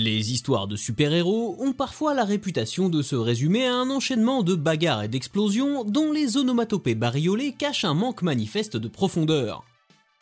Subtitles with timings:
[0.00, 4.54] Les histoires de super-héros ont parfois la réputation de se résumer à un enchaînement de
[4.54, 9.64] bagarres et d'explosions dont les onomatopées bariolées cachent un manque manifeste de profondeur.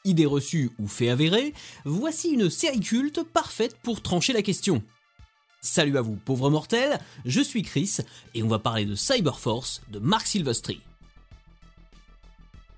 [0.06, 1.52] Idée reçue ou fait avéré,
[1.84, 4.82] voici une série culte parfaite pour trancher la question.
[5.60, 7.99] Salut à vous pauvres mortels, je suis Chris
[8.35, 10.81] et on va parler de Cyberforce de Mark Silvestri.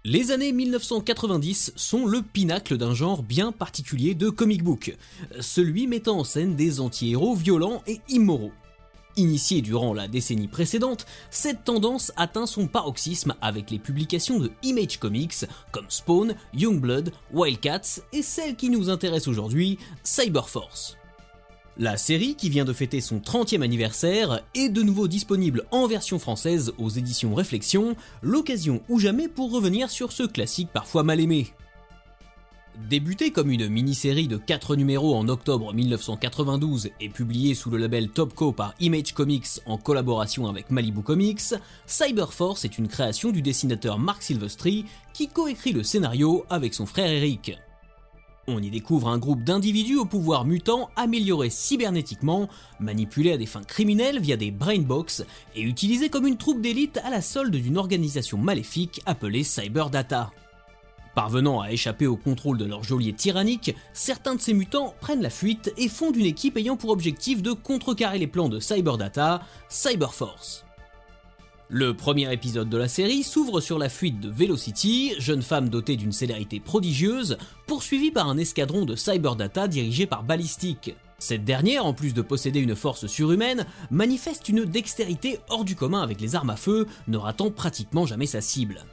[0.05, 4.97] Les années 1990 sont le pinacle d'un genre bien particulier de comic book,
[5.41, 8.53] celui mettant en scène des anti-héros violents et immoraux.
[9.16, 15.01] Initiée durant la décennie précédente, cette tendance atteint son paroxysme avec les publications de Image
[15.01, 20.97] Comics comme Spawn, Youngblood, Wildcats et celle qui nous intéresse aujourd'hui, Cyberforce.
[21.80, 26.19] La série, qui vient de fêter son 30e anniversaire, est de nouveau disponible en version
[26.19, 31.52] française aux éditions Réflexion, l'occasion ou jamais pour revenir sur ce classique parfois mal aimé.
[32.91, 38.08] Débutée comme une mini-série de 4 numéros en octobre 1992 et publiée sous le label
[38.08, 41.55] Topco par Image Comics en collaboration avec Malibu Comics,
[41.86, 47.10] Cyberforce est une création du dessinateur Mark Silvestri qui coécrit le scénario avec son frère
[47.10, 47.56] Eric.
[48.50, 52.48] On y découvre un groupe d'individus au pouvoir mutant améliorés cybernétiquement,
[52.80, 55.22] manipulés à des fins criminelles via des brainbox
[55.54, 60.30] et utilisés comme une troupe d'élite à la solde d'une organisation maléfique appelée Cyberdata.
[61.14, 65.28] Parvenant à échapper au contrôle de leur geôlier tyrannique, certains de ces mutants prennent la
[65.28, 70.64] fuite et fondent une équipe ayant pour objectif de contrecarrer les plans de Cyberdata, Cyberforce.
[71.70, 75.97] Le premier épisode de la série s'ouvre sur la fuite de Velocity, jeune femme dotée
[75.97, 80.94] d'une célérité prodigieuse, poursuivie par un escadron de Cyberdata dirigé par Ballistic.
[81.19, 86.00] Cette dernière, en plus de posséder une force surhumaine, manifeste une dextérité hors du commun
[86.00, 88.86] avec les armes à feu, ne ratant pratiquement jamais sa cible.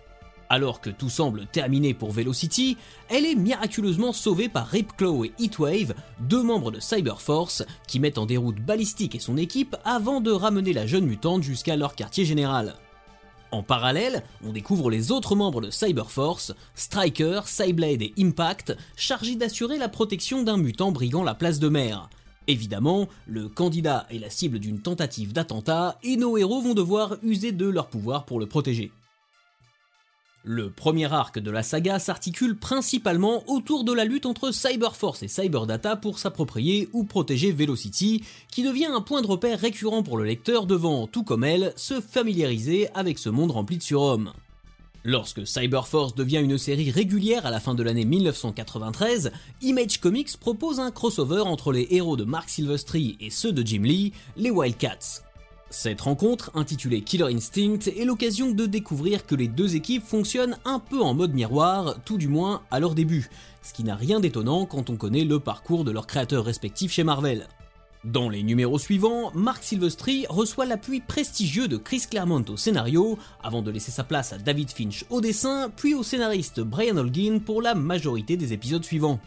[0.50, 2.78] Alors que tout semble terminé pour Velocity,
[3.10, 8.28] elle est miraculeusement sauvée par Ripclaw et Heatwave, deux membres de Cyberforce, qui mettent en
[8.28, 12.76] déroute Ballistic et son équipe avant de ramener la jeune mutante jusqu'à leur quartier général.
[13.52, 19.78] En parallèle, on découvre les autres membres de Cyberforce, Striker, Cyblade et Impact, chargés d'assurer
[19.78, 22.10] la protection d'un mutant briguant la place de mer.
[22.48, 27.52] Évidemment, le candidat est la cible d'une tentative d'attentat et nos héros vont devoir user
[27.52, 28.92] de leur pouvoir pour le protéger.
[30.48, 35.28] Le premier arc de la saga s'articule principalement autour de la lutte entre Cyberforce et
[35.28, 40.24] Cyberdata pour s'approprier ou protéger Velocity, qui devient un point de repère récurrent pour le
[40.24, 44.34] lecteur devant, tout comme elle, se familiariser avec ce monde rempli de surhommes.
[45.04, 49.32] Lorsque Cyberforce devient une série régulière à la fin de l'année 1993,
[49.64, 53.82] Image Comics propose un crossover entre les héros de Mark Silvestri et ceux de Jim
[53.82, 55.25] Lee, les Wildcats.
[55.78, 60.80] Cette rencontre, intitulée Killer Instinct, est l'occasion de découvrir que les deux équipes fonctionnent un
[60.80, 63.30] peu en mode miroir, tout du moins à leur début,
[63.62, 67.04] ce qui n'a rien d'étonnant quand on connaît le parcours de leurs créateurs respectifs chez
[67.04, 67.50] Marvel.
[68.06, 73.62] Dans les numéros suivants, Mark Silvestri reçoit l'appui prestigieux de Chris Claremont au scénario, avant
[73.62, 77.62] de laisser sa place à David Finch au dessin, puis au scénariste Brian Holguin pour
[77.62, 79.20] la majorité des épisodes suivants.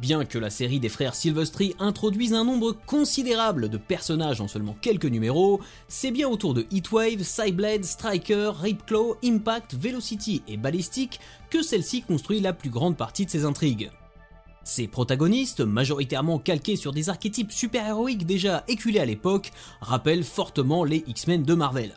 [0.00, 4.76] Bien que la série des frères Silvestri introduise un nombre considérable de personnages en seulement
[4.82, 11.18] quelques numéros, c'est bien autour de Heatwave, Cyblade, Striker, Ripclaw, Impact, Velocity et Ballistic
[11.48, 13.90] que celle-ci construit la plus grande partie de ses intrigues.
[14.64, 21.04] Ces protagonistes, majoritairement calqués sur des archétypes super-héroïques déjà éculés à l'époque, rappellent fortement les
[21.06, 21.94] X-Men de Marvel.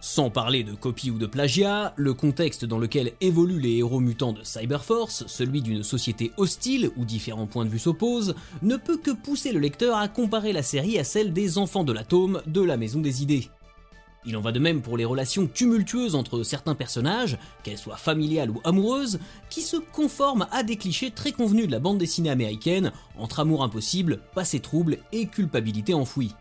[0.00, 4.32] Sans parler de copie ou de plagiat, le contexte dans lequel évoluent les héros mutants
[4.32, 9.10] de Cyberforce, celui d'une société hostile où différents points de vue s'opposent, ne peut que
[9.10, 12.76] pousser le lecteur à comparer la série à celle des enfants de l'atome de la
[12.76, 13.48] Maison des Idées.
[14.24, 18.50] Il en va de même pour les relations tumultueuses entre certains personnages, qu'elles soient familiales
[18.50, 19.18] ou amoureuses,
[19.50, 23.64] qui se conforment à des clichés très convenus de la bande dessinée américaine entre amour
[23.64, 26.34] impossible, passé trouble et culpabilité enfouie.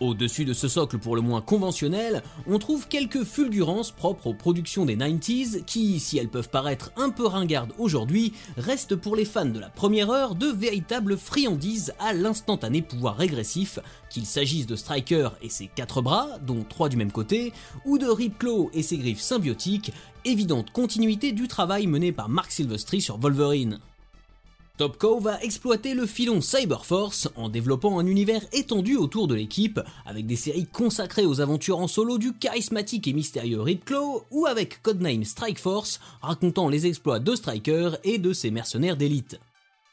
[0.00, 4.84] Au-dessus de ce socle pour le moins conventionnel, on trouve quelques fulgurances propres aux productions
[4.84, 9.44] des 90s qui, si elles peuvent paraître un peu ringardes aujourd'hui, restent pour les fans
[9.44, 13.78] de la première heure de véritables friandises à l'instantané pouvoir régressif,
[14.10, 17.52] qu'il s'agisse de Striker et ses quatre bras, dont trois du même côté,
[17.84, 19.92] ou de Ripclaw et ses griffes symbiotiques,
[20.24, 23.78] évidente continuité du travail mené par Mark Silvestri sur Wolverine.
[24.76, 30.26] Topco va exploiter le filon Cyberforce en développant un univers étendu autour de l'équipe, avec
[30.26, 35.22] des séries consacrées aux aventures en solo du charismatique et mystérieux Ripclaw, ou avec Codename
[35.22, 39.38] Strikeforce, racontant les exploits de Striker et de ses mercenaires d'élite.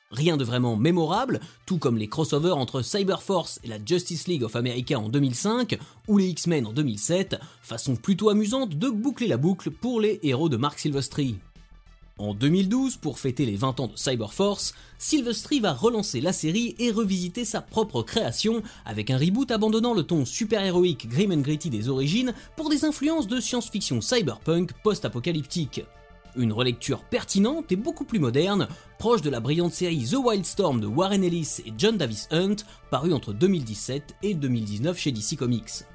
[0.10, 4.56] Rien de vraiment mémorable, tout comme les crossovers entre Cyberforce et la Justice League of
[4.56, 9.70] America en 2005 ou les X-Men en 2007, façon plutôt amusante de boucler la boucle
[9.70, 11.36] pour les héros de Mark Silvestri.
[12.22, 16.92] En 2012, pour fêter les 20 ans de Cyberforce, Silvestri va relancer la série et
[16.92, 21.90] revisiter sa propre création avec un reboot abandonnant le ton super-héroïque grim and gritty des
[21.90, 25.84] origines pour des influences de science-fiction cyberpunk post-apocalyptique.
[26.36, 28.68] Une relecture pertinente et beaucoup plus moderne,
[29.00, 32.58] proche de la brillante série The Wildstorm de Warren Ellis et John Davis Hunt,
[32.92, 35.86] parue entre 2017 et 2019 chez DC Comics.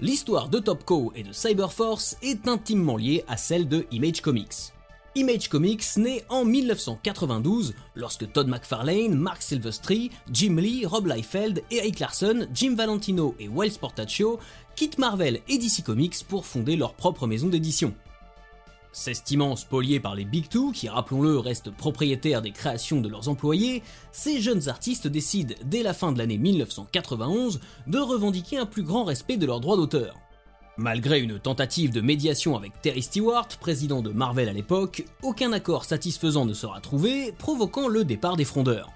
[0.00, 4.74] L'histoire de Topco et de Cyberforce est intimement liée à celle de Image Comics.
[5.16, 12.00] Image Comics naît en 1992 lorsque Todd McFarlane, Mark Silvestri, Jim Lee, Rob Liefeld, Eric
[12.00, 14.40] Larson, Jim Valentino et Wells Portaccio
[14.74, 17.94] quittent Marvel et DC Comics pour fonder leur propre maison d'édition.
[18.90, 23.84] S'estimant spoliés par les Big Two, qui rappelons-le restent propriétaires des créations de leurs employés,
[24.10, 29.04] ces jeunes artistes décident dès la fin de l'année 1991 de revendiquer un plus grand
[29.04, 30.16] respect de leurs droits d'auteur.
[30.76, 35.84] Malgré une tentative de médiation avec Terry Stewart, président de Marvel à l'époque, aucun accord
[35.84, 38.90] satisfaisant ne sera trouvé, provoquant le départ des frondeurs.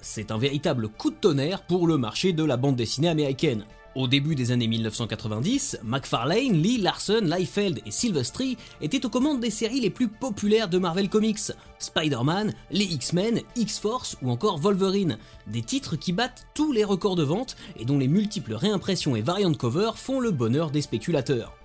[0.00, 3.66] C'est un véritable coup de tonnerre pour le marché de la bande dessinée américaine.
[3.98, 9.50] Au début des années 1990, McFarlane, Lee, Larson, Liefeld et Silvestri étaient aux commandes des
[9.50, 11.50] séries les plus populaires de Marvel Comics,
[11.80, 15.18] Spider-Man, les X-Men, X-Force ou encore Wolverine,
[15.48, 19.20] des titres qui battent tous les records de vente et dont les multiples réimpressions et
[19.20, 21.58] variantes cover font le bonheur des spéculateurs.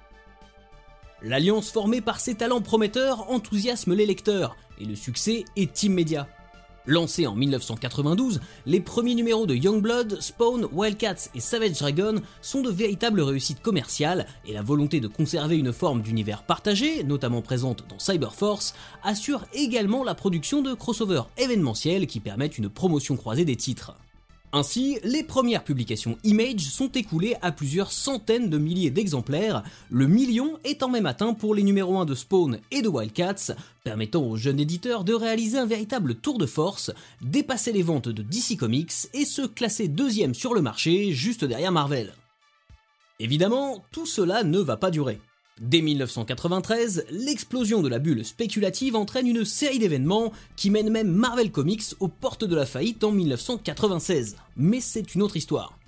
[1.21, 6.27] L'alliance formée par ces talents prometteurs enthousiasme les lecteurs, et le succès est immédiat.
[6.85, 12.69] Lancés en 1992, les premiers numéros de Youngblood, Spawn, Wildcats et Savage Dragon sont de
[12.69, 17.99] véritables réussites commerciales et la volonté de conserver une forme d'univers partagé, notamment présente dans
[17.99, 23.95] Cyberforce, assure également la production de crossovers événementiels qui permettent une promotion croisée des titres.
[24.55, 30.59] Ainsi, les premières publications Image sont écoulées à plusieurs centaines de milliers d'exemplaires, le million
[30.63, 34.59] étant même atteint pour les numéros 1 de Spawn et de Wildcats, permettant aux jeunes
[34.59, 36.91] éditeurs de réaliser un véritable tour de force,
[37.21, 41.71] dépasser les ventes de DC Comics et se classer deuxième sur le marché juste derrière
[41.71, 42.13] Marvel.
[43.19, 45.19] Évidemment, tout cela ne va pas durer.
[45.63, 51.51] Dès 1993, l'explosion de la bulle spéculative entraîne une série d'événements qui mènent même Marvel
[51.51, 54.35] Comics aux portes de la faillite en 1996.
[54.57, 55.79] Mais c'est une autre histoire.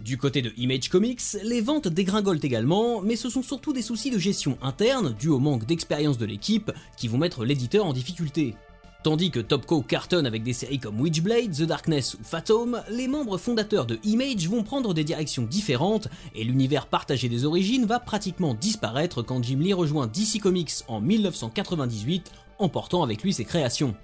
[0.00, 4.10] Du côté de Image Comics, les ventes dégringolent également, mais ce sont surtout des soucis
[4.10, 8.54] de gestion interne, dus au manque d'expérience de l'équipe, qui vont mettre l'éditeur en difficulté.
[9.02, 13.36] Tandis que Topco cartonne avec des séries comme Witchblade, The Darkness ou Phantom, les membres
[13.36, 16.06] fondateurs de Image vont prendre des directions différentes
[16.36, 21.00] et l'univers partagé des origines va pratiquement disparaître quand Jim Lee rejoint DC Comics en
[21.00, 23.96] 1998, emportant avec lui ses créations.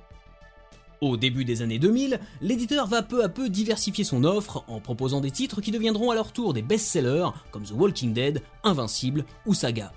[1.01, 5.21] Au début des années 2000, l'éditeur va peu à peu diversifier son offre en proposant
[5.21, 9.55] des titres qui deviendront à leur tour des best-sellers comme The Walking Dead, Invincible ou
[9.55, 9.93] Saga.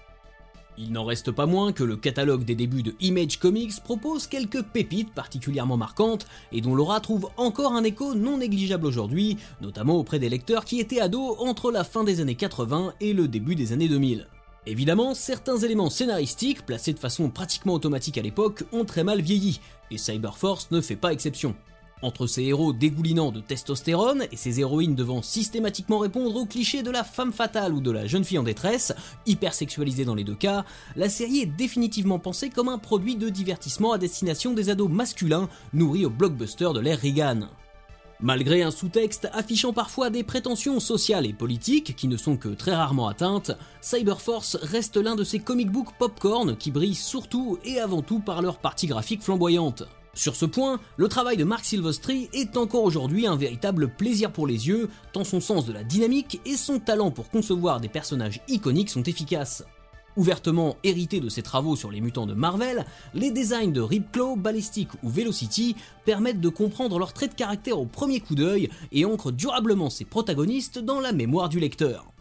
[0.77, 4.63] Il n'en reste pas moins que le catalogue des débuts de Image Comics propose quelques
[4.63, 10.19] pépites particulièrement marquantes et dont Laura trouve encore un écho non négligeable aujourd'hui, notamment auprès
[10.19, 13.73] des lecteurs qui étaient ados entre la fin des années 80 et le début des
[13.73, 14.27] années 2000.
[14.67, 19.59] Évidemment, certains éléments scénaristiques, placés de façon pratiquement automatique à l'époque, ont très mal vieilli,
[19.89, 21.55] et Cyberforce ne fait pas exception.
[22.01, 26.89] Entre ces héros dégoulinants de testostérone et ces héroïnes devant systématiquement répondre aux clichés de
[26.89, 28.93] la femme fatale ou de la jeune fille en détresse,
[29.27, 30.65] hyper sexualisée dans les deux cas,
[30.95, 35.47] la série est définitivement pensée comme un produit de divertissement à destination des ados masculins
[35.73, 37.41] nourris au blockbuster de l'ère Reagan.
[38.19, 42.75] Malgré un sous-texte affichant parfois des prétentions sociales et politiques qui ne sont que très
[42.75, 48.03] rarement atteintes, Cyberforce reste l'un de ces comic books popcorn qui brillent surtout et avant
[48.03, 49.83] tout par leur partie graphique flamboyante.
[50.13, 54.45] Sur ce point, le travail de Mark Silvestri est encore aujourd'hui un véritable plaisir pour
[54.45, 58.41] les yeux, tant son sens de la dynamique et son talent pour concevoir des personnages
[58.49, 59.63] iconiques sont efficaces.
[60.17, 64.89] Ouvertement hérité de ses travaux sur les mutants de Marvel, les designs de Ripclaw, Ballistic
[65.01, 69.31] ou Velocity permettent de comprendre leurs traits de caractère au premier coup d'œil et ancrent
[69.31, 72.11] durablement ses protagonistes dans la mémoire du lecteur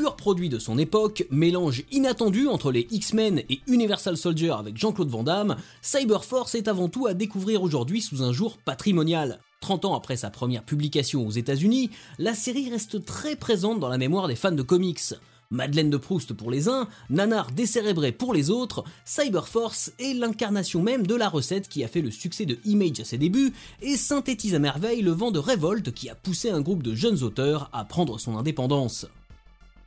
[0.00, 5.10] pur produit de son époque, mélange inattendu entre les X-Men et Universal Soldier avec Jean-Claude
[5.10, 9.40] Van Damme, Cyberforce est avant tout à découvrir aujourd'hui sous un jour patrimonial.
[9.60, 13.98] 30 ans après sa première publication aux États-Unis, la série reste très présente dans la
[13.98, 15.02] mémoire des fans de comics.
[15.50, 21.06] Madeleine de Proust pour les uns, nanar décérébré pour les autres, Cyberforce est l'incarnation même
[21.06, 23.52] de la recette qui a fait le succès de Image à ses débuts
[23.82, 27.22] et synthétise à merveille le vent de révolte qui a poussé un groupe de jeunes
[27.22, 29.06] auteurs à prendre son indépendance.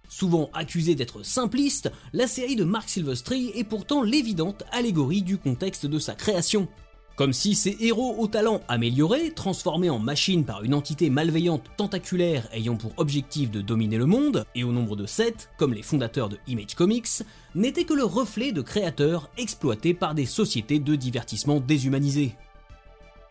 [0.10, 5.86] Souvent accusée d'être simpliste, la série de Mark Silvestri est pourtant l'évidente allégorie du contexte
[5.86, 6.68] de sa création.
[7.16, 12.48] Comme si ces héros au talent amélioré, transformés en machines par une entité malveillante tentaculaire
[12.54, 16.30] ayant pour objectif de dominer le monde, et au nombre de 7, comme les fondateurs
[16.30, 17.22] de Image Comics,
[17.54, 22.36] n'étaient que le reflet de créateurs exploités par des sociétés de divertissement déshumanisées.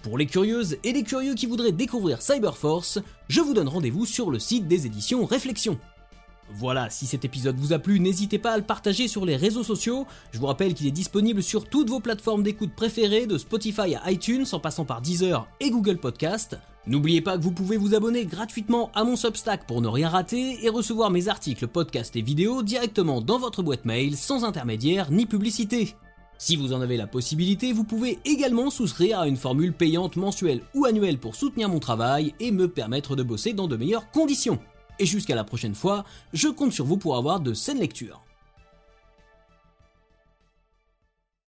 [0.03, 4.31] Pour les curieuses et les curieux qui voudraient découvrir Cyberforce, je vous donne rendez-vous sur
[4.31, 5.79] le site des éditions Réflexion.
[6.55, 9.63] Voilà, si cet épisode vous a plu, n'hésitez pas à le partager sur les réseaux
[9.63, 10.07] sociaux.
[10.33, 14.11] Je vous rappelle qu'il est disponible sur toutes vos plateformes d'écoute préférées, de Spotify à
[14.11, 16.59] iTunes, en passant par Deezer et Google Podcast.
[16.87, 20.65] N'oubliez pas que vous pouvez vous abonner gratuitement à mon Substack pour ne rien rater
[20.65, 25.27] et recevoir mes articles, podcasts et vidéos directement dans votre boîte mail sans intermédiaire ni
[25.27, 25.95] publicité.
[26.39, 30.63] Si vous en avez la possibilité, vous pouvez également souscrire à une formule payante mensuelle
[30.75, 34.59] ou annuelle pour soutenir mon travail et me permettre de bosser dans de meilleures conditions.
[34.99, 38.23] Et jusqu'à la prochaine fois, je compte sur vous pour avoir de saines lectures.